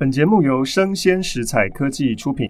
[0.00, 2.48] 本节目由生鲜食采科技出品。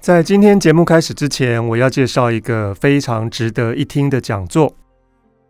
[0.00, 4.74] 在今天节目开始之前，我要介绍一个非常值得一听的讲座：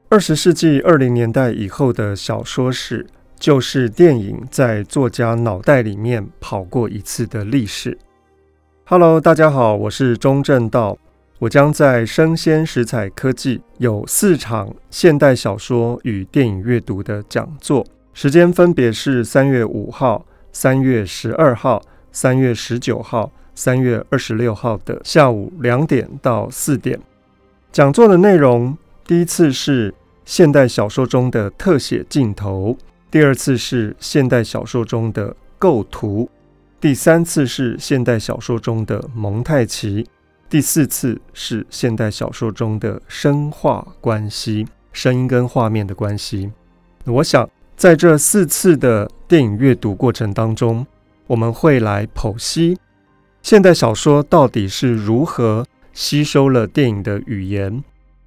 [0.08, 3.06] 二十世纪二零年代以后的小说史，
[3.38, 7.96] 就是电影在作家脑袋里面跑过一次的历史。
[8.86, 10.98] Hello，大家好，我是钟正道。
[11.38, 17.86] 我将在生鲜食采科技有四场现代小说与电影阅读的讲座，
[18.20, 26.98] 时间分别是三月五号、三月十二号、三月十九号、三月二十六号的下午两点到四点。
[27.70, 28.76] 讲座的内容，
[29.06, 32.76] 第一次是现代小说中的特写镜头，
[33.08, 36.28] 第二次是现代小说中的构图，
[36.80, 40.04] 第三次是现代小说中的蒙太奇。
[40.50, 46.50] 第四次是现代小说中的声画关系，声音跟画面的关系。
[47.04, 50.84] 我想在这四次的电影阅读过程当中，
[51.28, 52.76] 我们会来剖析
[53.40, 57.84] 现代小说到底是如何吸收了电影的语言，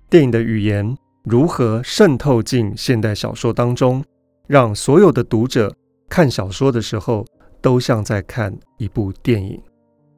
[0.09, 4.01] 电影的语言如何渗透进现代小说当中，
[4.47, 5.75] 让所有的读者
[6.07, 7.25] 看小说的时候
[7.61, 9.61] 都像在看一部电影。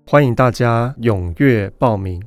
[0.06, 2.22] 欢迎大家踊跃报名。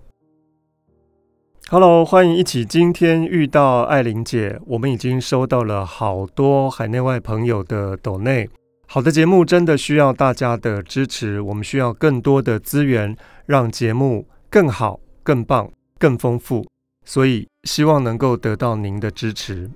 [1.68, 4.56] Hello，欢迎一起今天遇到艾玲姐。
[4.66, 8.48] 我们已经收到了好多海内外朋友的抖内。
[8.86, 16.64] 好的节目真的需要大家的支持，我们需要更多的资源，让节目更好、更棒、更丰富。
[17.04, 19.68] 所以希望能够得到您的支持。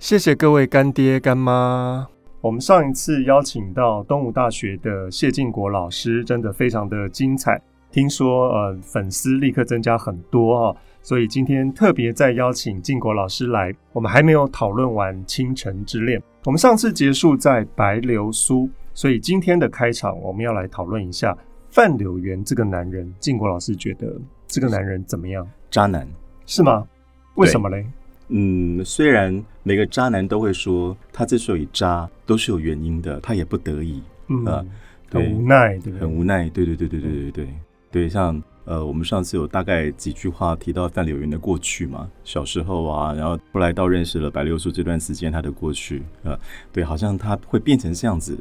[0.00, 2.08] 谢谢各位干爹干妈。
[2.40, 7.62] 我们上一次邀请到东吴大学的谢晋国老师，真的非常的精彩。
[7.92, 10.76] 听说呃粉丝立刻增加很多哦，
[11.06, 13.72] 所以今天特别再邀请晋国老师来。
[13.92, 21.38] 我们还没有讨论完《倾城之恋》，我们上次结束在白流苏，所以今天的开场我们要来讨论一下
[21.70, 23.08] 范柳原这个男人。
[23.20, 25.48] 晋国老师觉得这个男人怎么样？
[25.70, 26.04] 渣男
[26.44, 26.84] 是吗？
[27.36, 27.86] 为什么嘞？
[28.26, 34.66] 嗯，虽然每个渣男都会说他之所以渣都是有原因的，他也不得已，嗯，呃、
[35.12, 37.54] 很无奈，对，很无奈，对对对对对对对对，
[37.92, 46.38] 对，像呃，我们上次有大概几句话提到范柳原的过去嘛，小时候啊，然后后来到认识了白流苏这段时间他的过去，呃，
[46.72, 48.36] 对，好像他会变成这样子，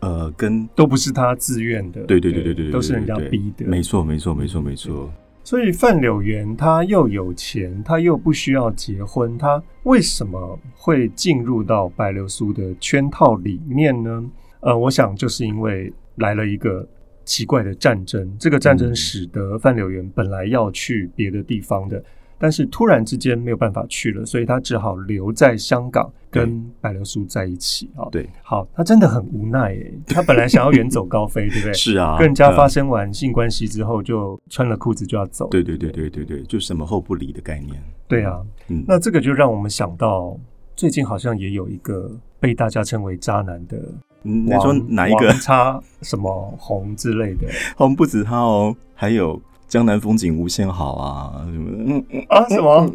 [0.00, 5.12] 呃，跟都不是他自愿的，对对对对对，都是人家逼的，没错没错没错没错。
[5.44, 14.24] 所以范柳原他又有钱，他又不需要结婚，他为什么会进入到白流苏的圈套里面呢？
[14.60, 16.84] 呃，我想就是因为来了一个
[17.26, 22.02] 奇怪的战争，这个战争使得范柳原本来要去别的地方的。
[22.38, 28.06] 但是突然之间没有办法去了，所以他只好留在香港跟白流苏在一起啊。
[28.12, 31.72] 对，好，他真的很无奈诶，他本来想要远走高飞，对不对？
[31.74, 35.48] 是啊，跟人家发生完性关系之后，就穿了裤子就要走。
[35.48, 37.82] 对对对对对对，就什么后不理的概念。
[38.06, 40.38] 对啊，嗯，那这个就让我们想到，
[40.76, 45.30] 最近好像也有一个被大家称为渣男的，嗯，你说哪一个？
[45.34, 47.48] 叉什么红之类的？
[47.76, 49.40] 红不止他哦，还有。
[49.68, 51.70] 江南风景无限好啊，什么？
[51.88, 52.88] 嗯嗯啊，什么？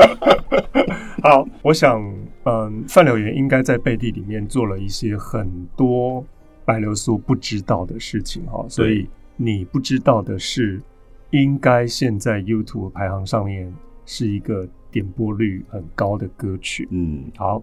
[1.24, 1.98] 好，我想，
[2.44, 6.22] 嗯，范柳园应该在背地里面做了一些很多
[6.66, 10.82] 白流苏不知道的事情哈，所以你不知道的是，
[11.30, 13.74] 应该现在 YouTube 排行上面
[14.04, 16.86] 是一个点播率很高的歌曲。
[16.90, 17.62] 嗯，好。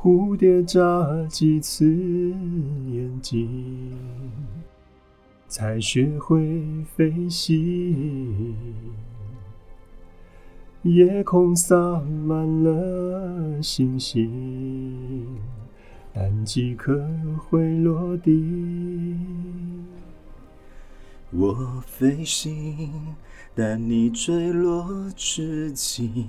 [0.00, 0.80] 蝴蝶眨
[1.28, 1.84] 几次
[2.86, 3.90] 眼睛。
[5.48, 6.62] 才学会
[6.94, 8.54] 飞行，
[10.82, 15.36] 夜空洒满了星星，
[16.14, 17.04] 但几颗
[17.36, 19.16] 会落地。
[21.32, 23.16] 我飞行，
[23.52, 26.28] 但你坠落至今，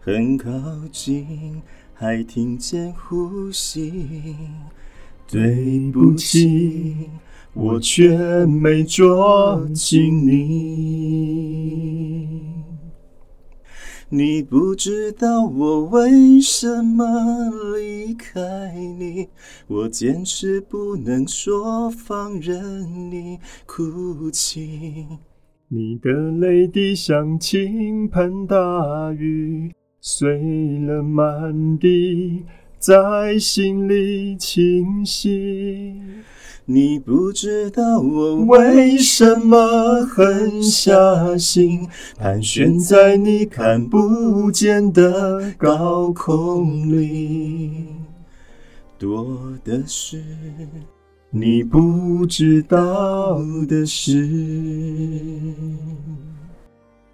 [0.00, 0.50] 很靠
[0.92, 1.62] 近，
[2.00, 4.34] 还听见呼吸。
[5.28, 7.10] 对不起。
[7.52, 12.40] 我却没捉紧你，
[14.08, 17.04] 你不知道我为什么
[17.76, 19.28] 离开你，
[19.66, 25.06] 我坚持不能说放任你哭泣。
[25.68, 29.70] 你的泪滴像倾盆大雨，
[30.02, 32.44] 碎了满地，
[32.78, 36.00] 在心里清晰。
[36.64, 41.86] 你不知道我为什么狠下心，
[42.16, 47.84] 盘旋在你看不见的高空里。
[48.98, 50.22] 多的是
[51.28, 53.38] 你不知道
[53.68, 54.26] 的事。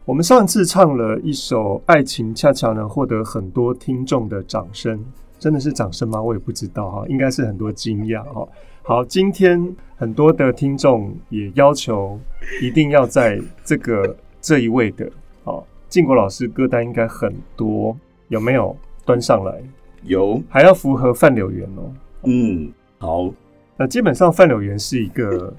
[0.06, 5.05] 我们上次唱了一首《爱情》，恰巧呢获得很多听众的掌声，
[5.37, 6.23] 真的是掌声吗？
[6.23, 8.47] 我也不知道哈，应该是很多惊讶哈。
[8.85, 12.17] 好，今天很多的听众也要求
[12.62, 15.11] 一定要在这个这一位的，
[15.43, 17.97] 好，晋国老师歌单应该很多，
[18.29, 19.61] 有没有端上来？
[20.05, 21.93] 有，还要符合范柳园哦。
[22.23, 23.29] 嗯，好，
[23.76, 25.53] 那基本上范柳园是一个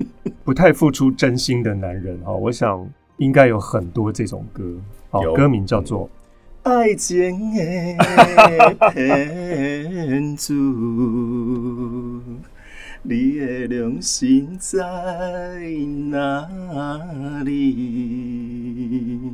[0.45, 2.89] 不太付出真心的男人哈，我想。
[3.17, 4.63] 应该有很多这种歌，
[5.09, 6.07] 好，歌名叫做
[6.69, 10.53] 《爱情的骗子》，
[13.01, 14.79] 你的良心在
[16.09, 16.47] 哪
[17.43, 19.33] 里？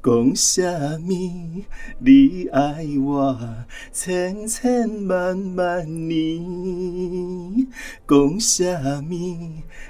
[0.03, 0.63] 讲啥
[1.07, 1.61] 物？
[1.99, 3.37] 你爱我
[3.91, 7.67] 千千万万年。
[8.07, 8.65] 讲啥
[9.07, 9.13] 物？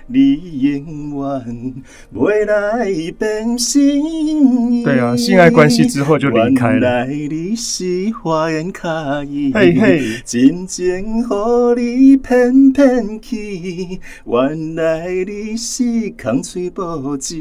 [0.08, 1.76] 你永远
[2.12, 2.86] 未来
[3.18, 4.84] 变心。
[4.84, 6.80] 对啊，性爱关系之后就离开了。
[6.80, 14.02] 原来你是花言巧语，嘿嘿，真情予你骗骗去。
[14.26, 16.02] 原来你是。
[16.22, 17.36] 空嘴无舌，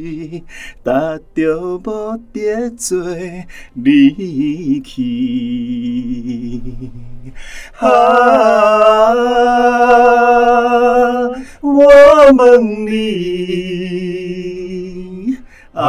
[0.84, 3.03] 踏着无得做
[3.75, 6.61] 离去。
[7.79, 7.89] 啊，
[11.61, 11.79] 我
[12.37, 12.99] 问你，
[15.73, 15.81] 啊，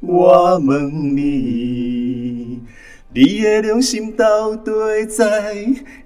[0.00, 2.60] 我问你，
[3.14, 5.54] 你的良心到底在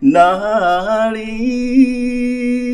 [0.01, 2.70] 哪里？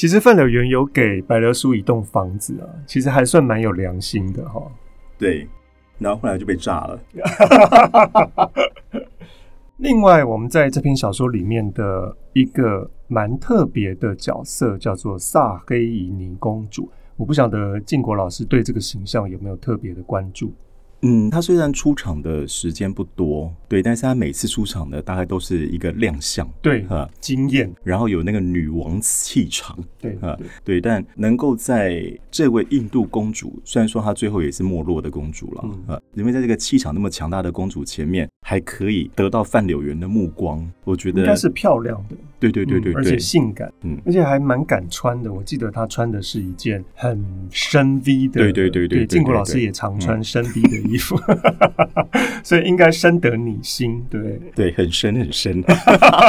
[0.00, 4.62] 其实范柳原有给白流苏一栋房子啊，其实还算蛮有良心的哈。
[5.18, 5.46] 对，
[5.98, 6.98] 然后后来就被炸了。
[9.76, 20.50] 另外，我们在这篇小说里面的一个蛮特别的角色叫做萨黑伊尼公主，我不晓得晋国老师对这个形象有没有特别的关注。
[21.02, 51.16] 嗯，他虽然出场的时间不多，对，但是他每次出场的，大概都是一个亮相，对，哈，惊艳，然后有那个女王气场，对，啊，对，但能够在这位印度公主，虽然说她最后也是没落的公主了，啊、嗯，因为在这个气场那么强大的公主前面，还可以得到范柳原的目光，我觉得应该是漂亮的，对对对对，对，而且性感，嗯，而且还蛮敢穿的，我记得她穿的是一件很深 V 的，对对对对，晋国老师也常穿深 V 的衣服。
[52.42, 55.62] 所以应该深得你心，对对，很深很深。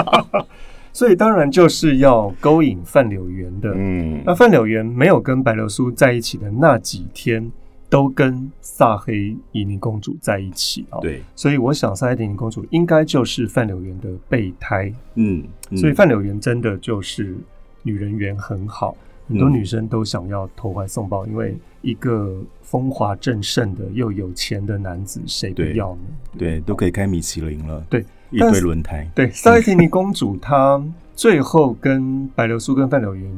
[0.93, 3.73] 所以当然就是要勾引范柳原的。
[3.75, 7.51] 嗯，那范柳原没有跟白流苏在一起的那几天，
[7.91, 10.97] 都跟萨黑伊尼公主在一起啊。
[11.01, 14.91] 对，所以我想萨黑伊尼公主应该就是范柳园的备胎。
[15.15, 17.35] 嗯，嗯，所以范柳园真的就是
[17.83, 18.95] 女人缘很好。
[19.27, 26.01] 很多女生都想要投怀送抱，因为一个风华正盛的又有钱的男子，谁不要呢？
[26.37, 27.85] 对，对，都可以开米其林了。
[27.89, 29.09] 对，一堆轮胎。
[29.15, 30.83] 对，萨黑伊尼公主她
[31.15, 33.31] 最后跟白流苏跟范柳原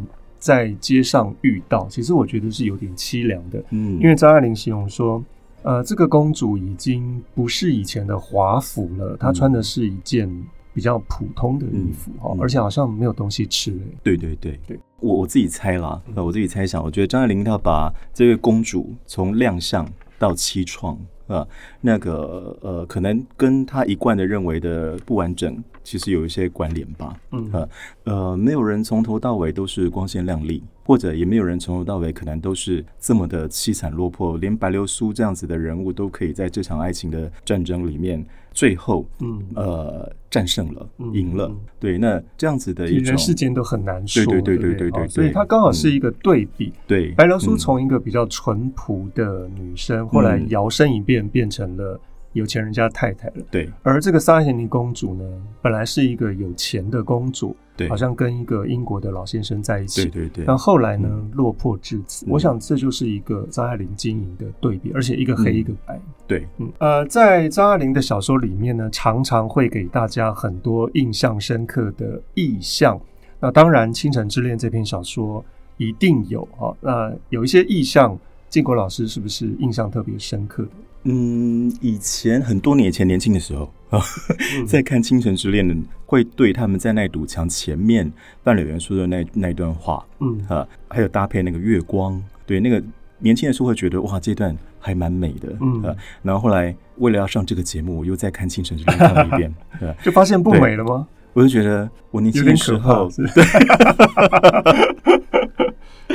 [0.43, 3.63] 在街上遇到，其实我觉得是有点凄凉的。
[3.69, 5.23] 嗯，因为张爱玲形容说，
[5.61, 10.29] 呃，这个公主已经不是以前的华服了，她穿的是一件。
[10.75, 13.79] 比较普通的衣服哈，嗯嗯、而且好像没有东西吃。
[14.01, 20.97] 对对对对，我我自己猜啦，我自己猜想，我觉得张爱玲她把这位公主从亮相到凄怆
[21.27, 21.47] 啊，
[21.79, 27.15] 那个呃，可能跟她一贯的认为的不完整，其实有一些关联吧。
[27.31, 27.49] 嗯。
[27.51, 27.69] 呃，
[28.05, 38.25] 呃，没有人从头到尾都是光鲜亮丽，或者也没有人从头到尾可能都是这么的凄惨落魄，连白流苏这样子的人物都可以在这场爱情的战争里面。
[38.55, 51.99] 最后，嗯，呃，战胜了，赢了，对，那这样子的一种人世间都很难说，对对对对对对，所以它刚好是一个对比，对，白流苏从一个比较淳朴的女生，后来摇身一变变成了
[52.33, 55.23] 有钱人家太太了，对，而这个萨黑伊尼公主呢，
[55.61, 57.55] 本来是一个有钱的公主。
[57.75, 60.45] 对，好像跟一个英国的老先生在一起，对对对。
[60.45, 62.23] 但后来呢，嗯、落魄至此。
[62.27, 65.95] 嗯、我想这就是一个张爱玲经营的对比，而且一个黑一个白。
[65.95, 72.99] 嗯、对，嗯，呃，在张爱玲的小说里面呢，常常会给大家很多印象深刻的意象。
[73.39, 75.43] 那当然，《倾城之恋》这篇小说
[75.77, 76.77] 一定有哈。
[76.79, 78.15] 那有一些意象，
[78.51, 80.69] 建国老师是不是印象特别深刻的？
[81.05, 83.99] 嗯，以前很多年前年轻的时候啊，
[84.65, 88.11] 在看《倾城之恋》的，会对他们在那堵墙前面
[88.43, 92.81] 伴柳元说的那那段话，嗯啊，还有搭配那个月光，对那个
[93.19, 95.95] 年轻的时候会觉得哇，这段还蛮美的，嗯啊。
[96.21, 99.53] 然后后来为了要上这个节目，我又再看《倾城之恋》看了一遍，
[100.03, 101.07] 就发现不美了吗？
[101.33, 103.43] 我就觉得我年轻的时候，对。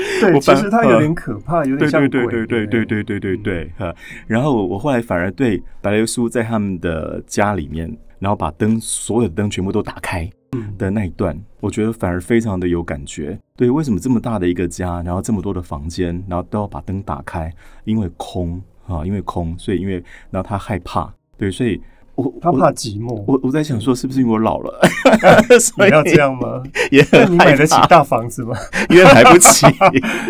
[0.21, 2.09] 对，其实它有点可怕，有点像鬼。
[2.09, 3.95] 对对对对对对对对对哈。
[4.27, 10.29] 然后我后来反而对白流苏在他们的家里面，然后把灯所有的灯全部都打开
[10.77, 13.39] 的那一段，我觉得反而非常的有感觉。
[13.57, 17.53] 对，为什么这么大的一个家，然后这么多的房间，然后都要把灯打开？
[17.85, 21.81] 因为空啊，因为空，所以因为然后他害怕，对，所以。
[22.19, 24.81] 我他怕寂寞，我我在想说，是不是因为我老了？
[25.79, 26.61] 你要这样吗？
[26.91, 28.57] 也很你买得起大房子吗？
[28.91, 29.67] 因为买不起，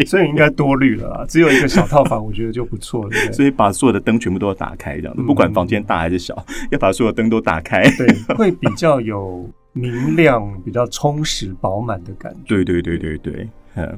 [0.07, 1.25] 所以应该多虑了啊。
[1.27, 3.33] 只有一个小套房，我觉得就不错了。
[3.33, 6.37] 所以把所有的灯全部都要打开，这样子，不管房间大还是小，
[6.71, 12.55] 要把所有灯都打开，对，会比较有明亮、比较充实、饱满的感觉。
[12.55, 13.49] 对对对对对。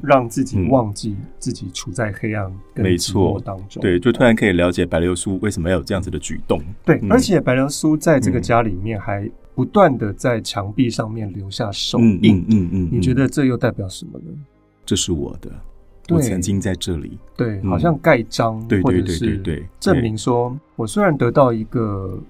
[0.03, 6.61] 让自己忘记自己处在黑暗跟寂寞当中，对，就突然可以了解白流苏为什么要有这样子的举动。
[6.85, 14.33] 对，嗯、而且白流苏在这个家里面还不断的在墙壁上面留下手印，嗯嗯嗯，嗯，你觉得这又代表什么呢？
[14.85, 15.51] 这是我的，
[16.09, 22.21] 我曾经在这里，对，好像盖章，对对对对对，证明说我虽然得到一个。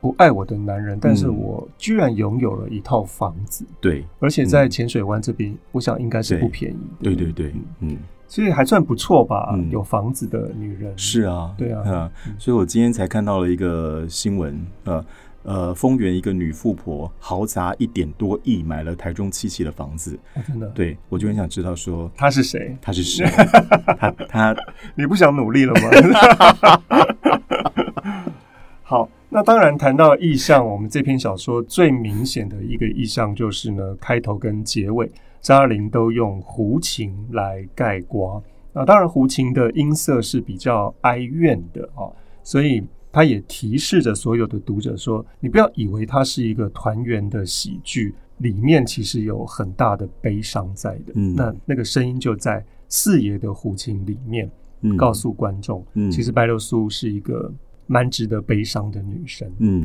[0.00, 3.66] 不爱我的男人，但是我居然拥有了一套房子。
[3.80, 6.78] 对，而且在浅水湾这边，我想应该是不便宜。
[7.02, 9.54] 对对对，嗯，所以还算不错吧。
[9.70, 15.04] 有房子的女人是啊，对啊， 所以我今天才看到了一个新闻，呃
[15.42, 20.18] 呃，丰原一个女富婆豪砸一点多亿买了台中七期的房子。
[20.46, 22.76] 真的，对我就很想知道说她是谁？
[22.80, 23.26] 她是谁？
[23.98, 24.56] 她 她，
[24.94, 25.90] 你不想努力了吗？
[28.90, 29.08] 好。
[29.28, 35.08] 那当然，谈到意象，我们这篇小说最明显的一个意象就是呢，开头跟结尾，
[35.40, 38.42] 张爱玲都用胡琴来概括。
[38.72, 42.10] 那当然，胡琴的音色是比较哀怨的啊，
[42.42, 42.82] 所以
[43.12, 51.12] 它也提示着所有的读者说，你不要以为它是一个团圆的喜剧，里面其实有很大的悲伤在的。
[51.14, 54.50] 嗯，那那个声音就在四爷的胡琴里面，
[54.96, 57.52] 告诉观众，嗯，其实白流苏是一个。
[57.90, 59.80] 蛮值得悲伤的女生，嗯，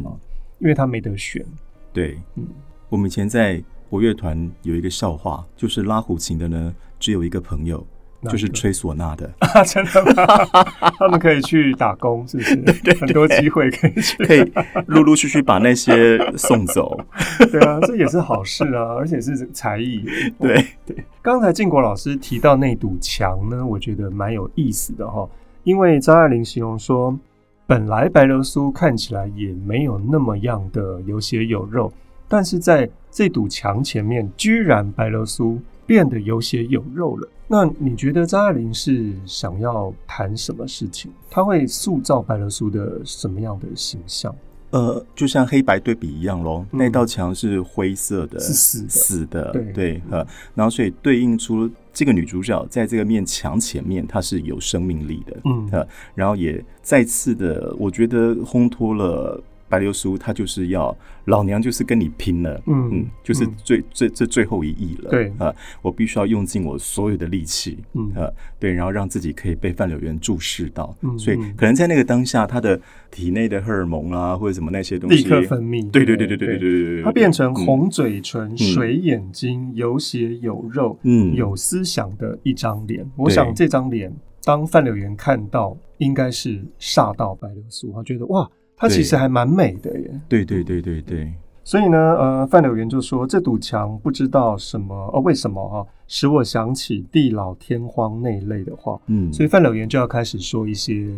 [0.59, 1.43] 因为她没得选。
[1.91, 2.45] 对，嗯，
[2.87, 3.59] 我们以前在
[3.89, 7.83] 国乐团有一个笑话，就是拉胡琴的呢，只有一个朋友，
[8.29, 9.27] 就是吹唢呐的。
[9.39, 10.63] 啊， 真的吗？
[10.99, 12.55] 他们可以去打工，是不是？
[12.85, 14.53] 对，很多机会可以去，可以
[14.85, 16.95] 陆陆续续把那些送走。
[17.51, 20.05] 对啊，这也是好事啊，而且是才艺。
[20.39, 25.27] 对对，刚才建国老师提到那堵墙呢，我觉得蛮有意思的哈，
[25.63, 27.17] 因为张爱玲形容说。
[27.67, 31.91] 本来白流苏看起来也没有那么样的有血有肉，
[32.27, 37.27] 但是在这堵墙前面，居然白流苏变得有血有肉了。
[37.47, 41.11] 那你觉得张爱玲是想要谈什么事情？
[41.29, 44.35] 她会塑造白流苏的什么样的形象？
[44.75, 49.63] 呃，就像黑白对比一样喽，嗯、那道墙是灰色的，是死的，死的，对。
[49.71, 59.41] 对，呃，然后所以对应出这个女主角在这个面墙前面，她是有生命力的，嗯，呃，然后也再次的，我觉得烘托了。
[59.75, 72.79] 白流苏，他就是要老娘就是跟你拼了，嗯嗯，就是最最这最后一役了，对啊，我必须要用尽我所有的力气，嗯啊，对，然后让自己可以被范柳原注视到，嗯，所以可能在那个当下，他的
[73.11, 83.05] 体内的荷尔蒙啊，或者什么那些东西立刻分泌，对对对对对对对对他，变成红嘴唇、水眼睛、有血有肉、嗯，有思想的一张脸。
[83.17, 84.09] 我想这张脸，
[84.45, 88.49] 当范柳原看到，应该是煞到白流苏，他觉得哇。
[88.77, 91.33] 它其实还蛮美的耶，对对对对对。
[91.63, 98.99] 所以呢，呃，范柳原就说这堵墙不知道什么哦，为什么哈、啊，使我想起地老天荒那一类的话。
[99.07, 101.09] 嗯，所以范柳原就要开始说一些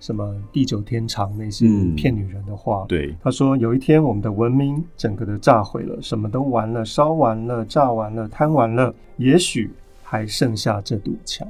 [0.00, 2.82] 什么地久天长那些骗女人的话。
[2.82, 9.70] 嗯、对，他说有一天我们的文明整个的炸毁了，什么都完了，烧完了，炸完了，贪完了，也许
[10.02, 11.46] 还剩下这堵墙。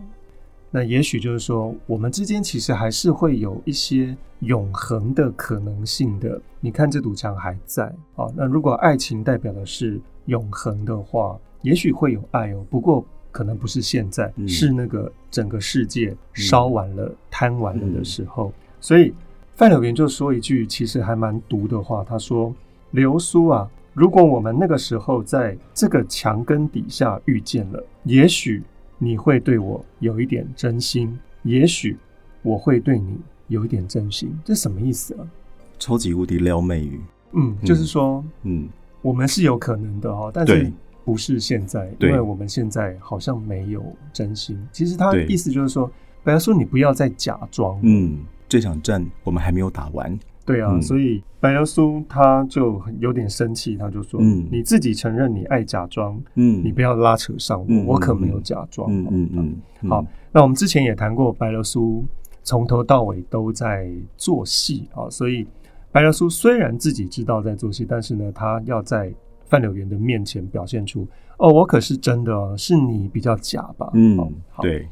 [0.75, 6.41] 那也许就是说，我们之间其实还是会有一些永恒的可能性的。
[6.61, 7.85] 你看这堵墙还在
[8.17, 8.27] 啊。
[8.35, 12.65] 那如果爱情代表的是永恒的话，也许会有爱哦。
[12.71, 18.49] 不过可能不是现在，嗯、是那个整个世界烧完了、嗯、贪完了的时候。
[18.49, 19.13] 嗯、所以
[19.55, 22.51] 范柳原就说一句其实还蛮毒的话，他说
[22.93, 28.63] ：“流苏啊，如果我们那个时候在这个墙根底下遇见了，也许
[29.03, 31.99] 你会对我有一点真心，也许
[32.41, 33.19] 我会对你
[33.49, 34.33] 有一点真心。
[34.45, 35.27] 这什么意思啊？
[35.77, 37.01] 超级无敌撩妹语。
[37.33, 38.69] 嗯，就是说，嗯，
[39.01, 40.73] 我们是有可能的哦，但是
[41.05, 44.57] 不是现在，因为我们现在好像没有真心。
[44.71, 45.91] 其实他的意思就是说，
[46.23, 47.81] 本来说，你不要再假装。
[47.83, 50.17] 嗯，这场战我们还没有打完。
[50.45, 58.91] 对啊，嗯、所以白流苏他就有点生气，他就说：“嗯，你自己承认你爱假装，嗯，你不要拉扯上我，嗯、我可没有假装。
[58.93, 59.91] 嗯”嗯嗯嗯。
[59.91, 62.05] 好，那我们之前也谈过，白流苏
[62.43, 65.47] 从头到尾都在做戏啊，所以
[65.93, 69.13] 白流苏虽然自己知道在做戏，但是呢，他要在
[69.47, 71.07] 范柳原的面前表现出
[71.39, 74.17] ：“哦，我可是真的，是你比较假吧？”嗯，
[74.51, 74.89] 好对。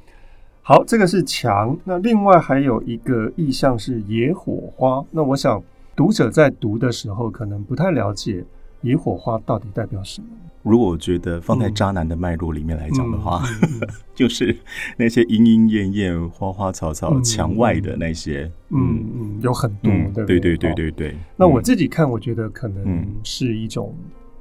[0.70, 1.76] 好，这个是墙。
[1.82, 5.04] 那另外还有一个意象是野火花。
[5.10, 5.60] 那我想
[5.96, 8.44] 读者在读的时候可能不太了解
[8.82, 10.28] 野火花到底代表什么。
[10.62, 13.80] 如果我觉得放在渣男的脉络里面来讲的话，嗯、
[14.14, 14.56] 就是
[14.96, 19.90] 那些莺莺燕燕、花花草草、墙、嗯、外的那些，嗯嗯，有很多，
[20.24, 21.16] 对对对对对。
[21.36, 23.92] 那我自己看，我觉得可能是一种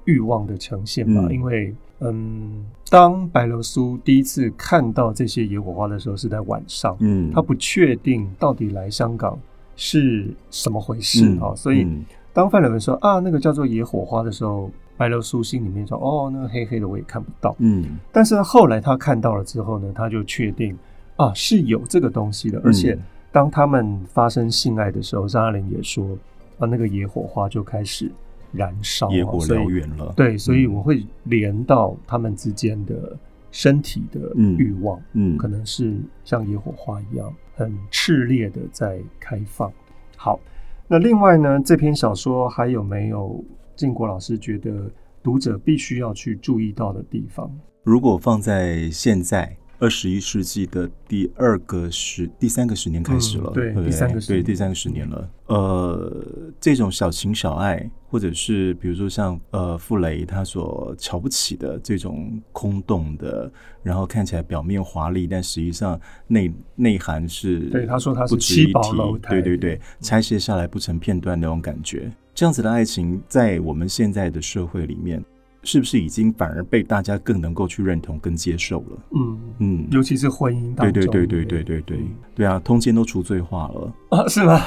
[0.09, 1.75] 欲望的呈现吧，嗯、因为。
[2.01, 6.95] 嗯，当白流苏第一次看到这些野火花的时候，是在晚上。
[7.01, 9.37] 嗯，他不确定到底来香港
[9.75, 11.85] 是什么回事啊、嗯哦，所以
[12.31, 17.53] 当范柳文说啊，那个叫做野火花的时候，白流苏心里面说哦，那个黑黑的我也看不到。
[17.59, 20.77] 嗯，但是后来他看到了之后呢，他就确定
[21.17, 22.97] 啊是有这个东西的，而且
[23.29, 26.17] 当他们发生性爱的时候，张爱玲也说
[26.59, 28.09] 啊，那个野火花就开始。
[28.51, 30.13] 燃烧，野火燎原了。
[30.15, 33.17] 对，所以我会连到他们之间的
[33.51, 39.71] 身体的欲望，嗯，可能是像野火花一样，很炽烈的在开放。
[40.15, 40.39] 好，
[40.87, 43.43] 那另外呢，这篇小说还有没有
[43.75, 44.91] 靖国老师觉得
[45.21, 47.51] 读者必须要去注意到的地方？
[47.83, 49.55] 如果放在现在。
[49.79, 55.29] 二十一世纪的第二个十、第三个十年开始了，嗯、对，对，第三个十对第三个十年了。
[55.47, 56.25] 呃，
[56.59, 75.23] 这种小情小爱，或者是比如说像呃傅雷他所瞧不起的这种空洞的，然后看起来表面华丽，但实际上内内涵是，对他说他是七宝楼台，对对对，拆卸下来不成片段那种感觉，这样子的爱情在我们现在的社会里面。
[75.63, 78.97] 是不是已经反而被大家更能够去认同跟接受了？
[79.11, 84.27] 嗯嗯，尤其是婚姻当中，对对对对对对对对啊，通奸都除罪化了啊？
[84.29, 84.59] 是吗？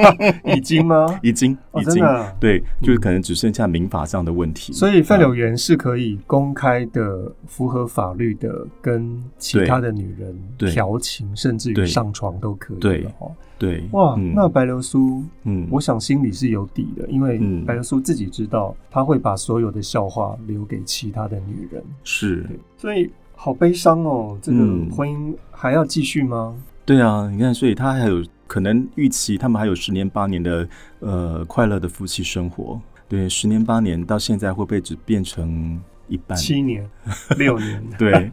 [0.56, 1.06] 已经吗？
[1.22, 2.02] 已经已经
[2.40, 4.72] 对，就是可能只剩下民法上的问题。
[4.72, 10.34] 所以范柳园是可以公开的、符合法律的，跟其他的女人
[10.72, 13.30] 调情，甚至于上床都可以的哦。
[13.60, 22.46] 对，哇，那白流苏，嗯，我想心里是有底的，因为白流苏自己知道，他会把所有的笑话留给其他的女人，是，
[22.78, 24.58] 所以好悲伤哦，这个
[24.90, 26.56] 婚姻还要继续吗？
[26.86, 30.66] 对啊，你看，所以他还有可能预期他们还有十年八年的
[31.00, 36.34] 呃快乐的夫妻生活，对，十年八年到现在会不会只变成一半？
[36.38, 36.88] 七年、
[37.36, 37.84] 六年？
[37.98, 38.30] 对，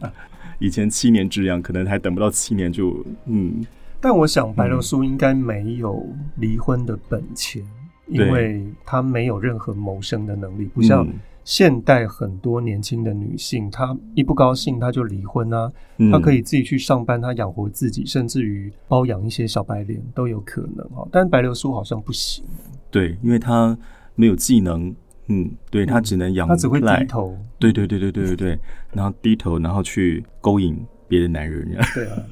[0.58, 3.66] 以前七年之痒，可能还等不到七年就嗯。
[4.00, 6.06] 但我想，白流苏应该没有
[6.36, 7.62] 离婚的本钱，
[8.06, 11.06] 嗯、因为她没有任何谋生的能力，不像
[11.44, 15.68] 现代很多年轻的女性，她一不高兴她就离婚啊，
[16.12, 21.06] 她可以自己去上班，她养活自己，甚至于包养一些小白脸都有可能哈。
[21.10, 22.44] 但白流苏好像不行，
[22.92, 23.76] 对，因为她
[24.14, 24.94] 没有技能，
[25.26, 28.58] 嗯，对，她只能养，她只会低头，对对对对对对对，
[28.92, 32.22] 然后低头，然后去勾引别的男人，对啊，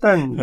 [0.00, 0.28] 但。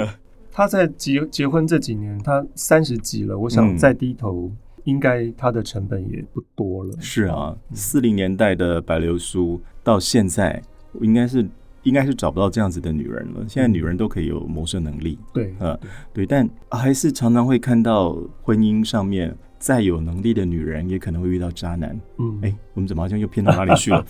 [0.52, 4.52] 他在结结婚这几年，他三十几了，我想再低头，
[4.84, 6.94] 应该他的成本也不多了。
[7.00, 10.62] 是啊，四零年代的白流苏到现在，
[11.02, 11.48] 应该是
[11.84, 13.46] 应该是找不到这样子的女人了。
[13.48, 15.80] 现在女人都可以有谋生能力，对，呃，
[16.12, 21.98] 对，但还是常常会看到婚姻上面再有能力的女人，也可能会遇到渣男。
[22.18, 24.06] 嗯，哎，我们怎么好像又偏到哪里去了？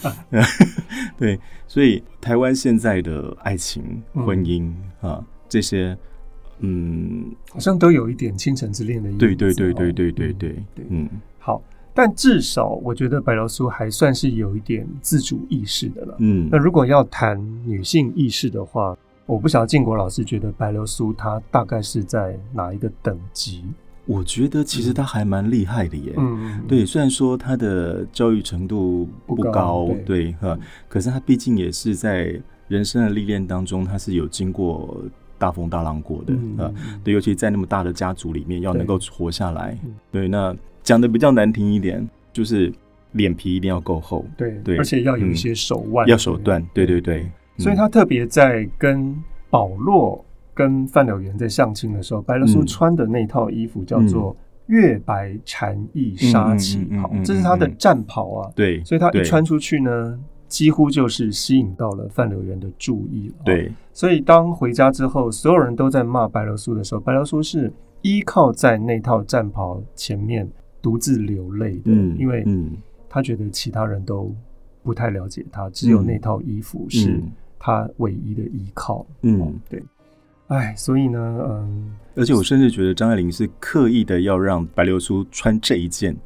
[1.17, 5.97] 对，所以台湾现在的爱情、婚姻啊这些。
[6.59, 9.19] 嗯，好像都有一点倾城之恋的意思。
[9.19, 10.55] 对对对对对对对，
[10.89, 11.61] 嗯，好，
[11.93, 16.15] 但至少我觉得白流苏还算是有一点自主意识的了。
[16.19, 23.63] 嗯，那如果要谈女性意识的话，我不晓得建国老师觉得白流苏她大概是在哪一个等级？
[24.05, 26.13] 我觉得其实她还蛮厉害的耶。
[26.17, 34.97] 嗯，对，虽然说她的教育程度不高，对哈，可是她毕竟也是在人生的历练当中，她是有经过。
[35.39, 36.71] 大风大浪过的啊，
[37.03, 39.75] 对，尤其在那么大的家族里面，要能够活下来，
[40.11, 42.71] 对，那讲的比较难听一点，就是
[43.13, 47.27] 脸皮一定要够厚，对对，而且要有一些手腕，要手段，对对对。
[47.57, 49.15] 所以他特别在跟
[49.49, 50.23] 保罗
[50.53, 54.35] 跟范柳园在相亲的时候，白流苏穿的那套衣服叫做
[54.67, 58.51] 月白蝉翼纱旗袍，这是他的战袍啊。
[58.55, 60.17] 对，所以他一穿出去呢，
[60.49, 63.35] 几乎就是吸引到了范柳园的注意了。
[63.45, 70.49] 对，所以当回家之后，所有人都在骂白流苏的时候，白流苏是依靠在那套战袍前面
[70.81, 72.43] 独自流泪的，因为
[73.07, 74.35] 他觉得其他人都
[74.81, 77.21] 不太了解他，只有那套衣服是
[77.59, 79.05] 他唯一的依靠。
[79.21, 79.83] 嗯，对。
[80.47, 86.17] 哎，所以呢，嗯，而且我甚至觉得张爱玲是刻意的要让白流苏穿这一件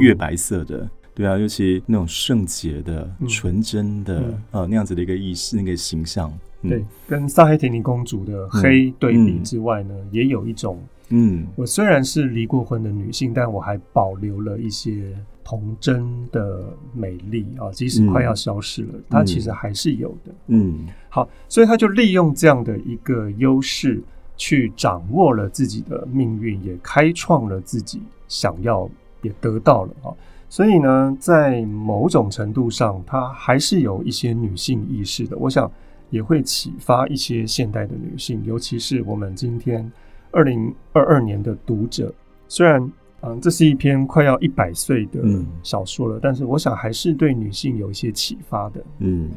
[0.00, 0.86] 月白色的。
[1.14, 4.20] 对啊，尤其那种圣洁的、纯真的
[4.50, 20.32] 啊，那样子的一个意识，那个形象，对，跟萨黑提尼公主的黑对比之外呢，也有一种，嗯，我虽然是离过婚的女性，但我还保留了一些童真的美丽啊，即使快要消失了，它其实还是有的。
[20.46, 24.00] 嗯，好，所以她就利用这样的一个优势，
[24.36, 28.88] 去掌握了自己的命运，也开创了自己想要，
[29.22, 30.14] 也得到了啊。
[30.50, 35.36] 所以呢，在某种程度上，它还是有一些女性意识的。
[35.38, 35.70] 我想
[36.10, 39.88] 也会启发一些现代的女性，尤其是我们今天
[40.32, 42.12] 二零二二年的读者。
[42.48, 45.20] 虽然，嗯，这是一篇快要一百岁的
[45.62, 48.84] 小说了，嗯，但是我想还是对女性有一些启发的。
[48.98, 49.30] 嗯，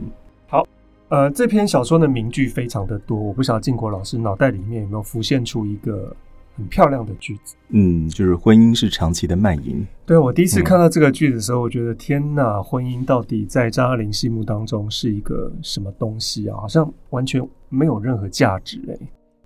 [0.47, 0.65] 好，
[1.09, 6.11] 呃，这篇小说的名句非常的多，我不晓得靖国老师脑袋里面有没有浮现出一个。
[6.55, 9.85] 很漂亮的句子，嗯，就是婚姻是长期的卖淫。
[10.05, 16.57] 对，我第一次看到这个句子的时候，我觉得天哪，婚姻到底在张爱玲心目当中是一个什么东西啊？
[16.57, 18.97] 好像完全没有任何价值哎。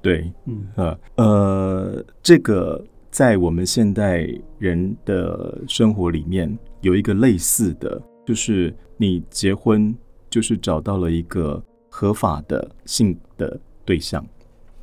[0.01, 4.27] 对，嗯呃呃，这个在我们现代
[4.59, 9.95] 人的生活里面有一个类似的，就是你结婚
[10.29, 14.25] 就是找到了一个合法的性的对象，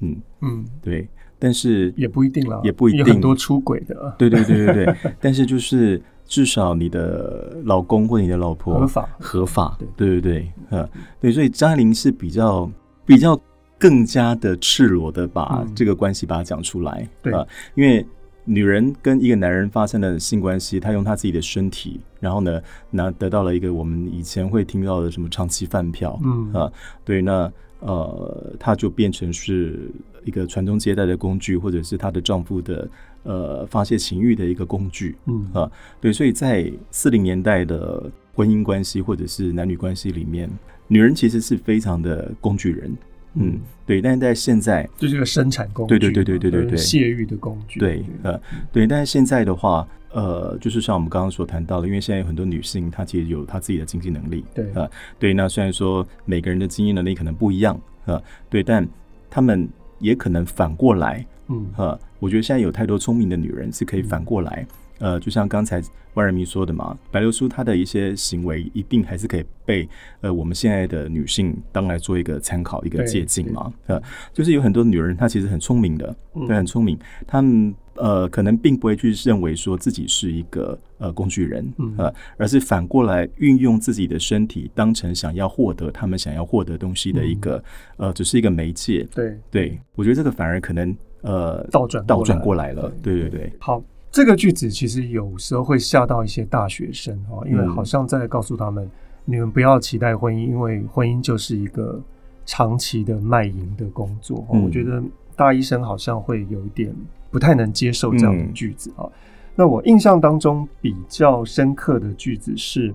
[0.00, 1.06] 嗯嗯，对。
[1.38, 4.14] 但是也不一定了，也不一定，有很多出轨的。
[4.18, 9.08] 对对对对对， 但是就是至少你的老公或你的老婆合法。
[9.18, 10.20] 合法，对。
[10.20, 10.88] 对对，嗯，
[11.20, 12.70] 对，所以张爱玲是比较
[13.04, 13.38] 比较
[13.78, 17.32] 更加的赤裸的把这个关系把它讲出来，对。
[17.32, 18.04] 啊，因为
[18.44, 26.72] 女人跟一个男人发生了性关系，她用她自己的身体，然后呢，拿得到了一个我们以前会听到的什么长期饭票，嗯啊，
[27.04, 29.90] 对，那呃，她就变成是。
[30.24, 32.88] 一个传宗接代的工具，或者是她的丈夫的
[33.24, 40.50] 呃发泄情欲的一个工具，嗯啊，对，所以在四零年代的婚姻关系或者是男女关系里面，
[40.88, 42.96] 女人其实是非常的工具人，
[43.34, 48.40] 嗯，对，但是在现在就是个生产工具，对对对对对对对，泄欲的工具，对，呃，
[48.72, 54.70] 对，但是现在的话，呃，就是像我们刚刚所谈到的，因为现在有很多女性，她其实有她自己的经济能力，对。
[54.72, 58.86] 啊，对，那虽然说每个人的经济能力可能不一样啊，对，但
[59.28, 59.68] 她们。
[60.00, 65.82] 也可能反过来，嗯，哈，我觉得现在有太多聪明的女人是可以反过来，嗯、呃，就像刚才
[66.14, 69.88] 万人迷说的嘛，白流苏她的一些行为一定还是可以被
[70.20, 74.00] 呃我们现在的女性当来做一个参考、一个借鉴嘛，呃，
[74.32, 77.74] 就是有很多女人她其实很聪明的，对，很聪明，她们。
[77.96, 87.62] 呃，可能并不会去认为说自己是一个呃工具人，呃，而是反过来运用自己的身体当成想要获得他们想要获得东西的一个
[87.96, 89.06] 呃，只是一个媒介。
[89.14, 92.92] 对，对我觉得这个反而可能呃倒转倒转过来了。
[93.00, 93.52] 对对对。
[93.60, 93.80] 好，
[94.14, 98.88] 这个句子其实有时候会吓到一些大学生哦，因为好像在告诉他们，
[99.24, 102.00] 你们不要期待婚姻，因为婚姻就是一个
[102.46, 104.46] 长期的卖淫的工作。
[104.48, 105.02] 我觉得
[105.34, 106.94] 大医生好像会有一点。
[107.32, 109.02] 不太能接受这样的句子啊。
[109.02, 109.10] 嗯。
[109.56, 112.94] 那我印象当中比较深刻的句子是：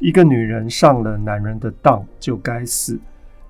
[0.00, 2.98] 一个女人上了男人的当就该死，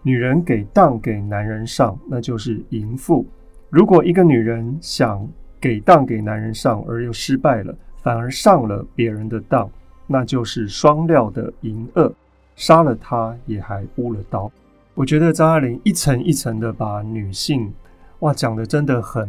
[0.03, 3.25] 女人给当给男人上，那就是淫妇。
[3.71, 5.27] 如果一个女人想
[5.67, 9.69] 给当给男人上而又失败了，反而上了别人的当，
[10.07, 12.15] 那就是双料的淫恶，
[12.55, 14.51] 杀了他也还污了刀。
[14.95, 17.73] 我觉得张爱玲一层一层的把女性
[18.21, 19.29] 哇讲的真的很。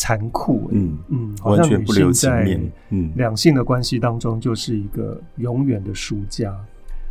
[0.00, 2.56] 残酷，嗯嗯，好像女性在
[3.16, 6.56] 两性的关系当中就是一个永远的输家。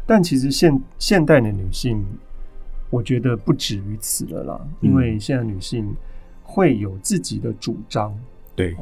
[0.05, 2.01] 但其实现现代的女性，
[2.89, 5.93] 我觉得不止于此了啦，因为现在女性
[6.43, 8.17] 会有自己的主张。
[8.57, 8.75] 对，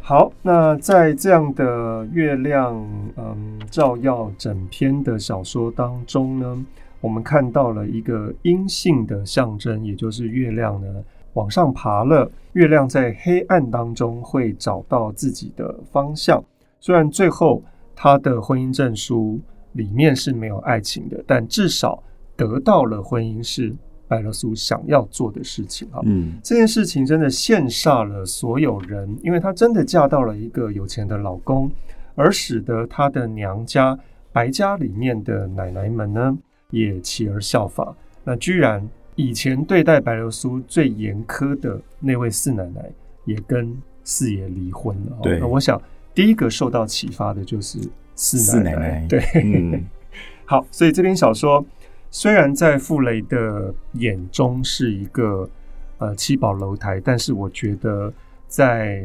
[0.00, 2.74] 好，那在这样的月亮
[3.16, 6.66] 嗯照耀整篇的小说当中呢，
[7.00, 11.04] 我们看到了一个阴性的象征，也就是月亮呢。
[11.34, 16.42] 往上爬了，月亮在黑暗当中会找到自己的方向。
[16.80, 17.62] 虽然最后
[17.94, 19.40] 他的婚姻证书
[19.72, 22.02] 里面是没有爱情的，但至少
[22.36, 23.72] 得到了婚姻是
[24.06, 26.00] 白流苏想要做的事情啊。
[26.04, 31.70] 嗯，这件事情真的羡煞了所有人，因为她真的嫁到了一个有钱的老公，
[32.14, 33.98] 而使得她的娘家
[34.32, 36.36] 白家里面的奶奶们呢
[36.70, 37.94] 也起而效法。
[38.24, 38.86] 那居然
[39.16, 42.90] 以前对待白流苏最严苛的那位四奶奶
[43.24, 45.18] 也跟四爷离婚了。
[45.22, 45.80] 对，那我想
[46.14, 47.78] 第一个受到启发的就是
[48.14, 48.78] 四奶奶。
[48.78, 49.84] 奶奶对，嗯，
[50.46, 51.64] 好，所以这篇小说
[52.14, 55.50] 虽然在傅雷的眼中是一个
[55.98, 58.12] 呃七宝楼台，但是我觉得
[58.46, 59.04] 在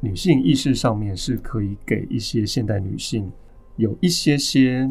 [0.00, 3.32] 女性意识上面是可以给一些现代女性
[3.76, 4.88] 有一些些。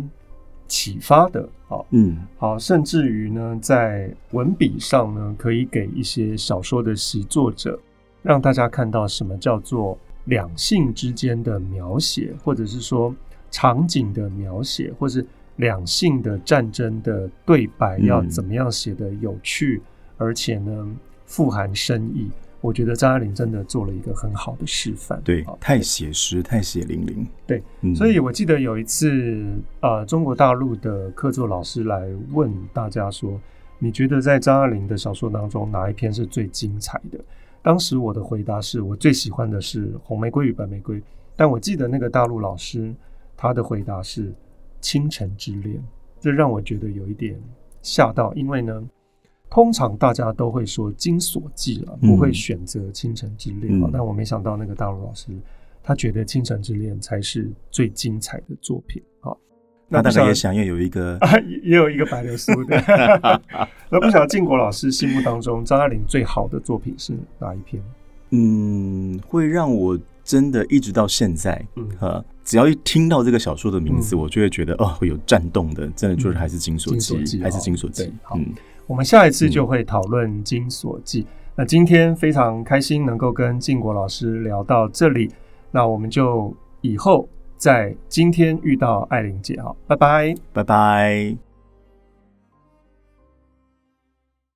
[0.67, 7.77] 启发的，好，嗯，好，甚至于呢，在文笔上呢，可以给一些小说的习作者，
[8.23, 13.13] 让大家看到什么叫做两性之间的描写，或者是说
[13.49, 15.25] 场景的描写，或是
[15.61, 19.79] 两性的战争的对白，要怎么样写得有趣，
[20.17, 20.87] 而且呢，
[21.25, 22.29] 富含深意。
[22.61, 27.27] 我觉得张爱玲真的做了一个很好的示范，对，太写实，太血淋淋。
[27.47, 29.43] 对，嗯、所以我记得有一次，
[29.79, 33.39] 呃，中国大陆的客座老师来问大家说
[33.79, 37.19] ：“你觉得在张爱玲的小说当中，哪一篇是最精彩的？”
[37.63, 40.97] 当时我的回答是我最喜欢的是《红玫瑰与白玫瑰》，
[41.35, 42.93] 但我记得那个大陆老师
[43.35, 44.29] 他的回答是
[44.81, 45.77] 《倾城之恋》，
[46.19, 47.39] 这让我觉得有一点
[47.81, 48.83] 吓到，因为呢。
[49.53, 53.89] 通常大家都会说《金锁记》了，不会选择《倾城之恋》啊。
[53.91, 55.27] 但我没想到那个大陆老师，
[55.83, 59.35] 他觉得《倾城之恋》才是最精彩的作品啊。
[59.89, 61.19] 那大概也想要有一个，
[61.63, 62.81] 也有一个白流苏的。
[63.91, 67.83] 那不晓得靖国老师心目当中，张爱玲最好的作品是哪一篇？
[68.29, 78.03] 嗯，会让我真的一直到现在，嗯，只要一听到这个小说的名字，我就会觉得哦，会有战动的，真的就是还是《金锁记》，还是《金锁记》。
[78.23, 78.39] 好。
[78.87, 81.23] 我们下一次就会讨论《金锁记》。
[81.55, 85.31] 那今天非常开心能够跟靖国老师聊到这里，
[85.71, 91.50] 那我们就以后在今天遇到艾琳姐，好，拜拜，拜拜。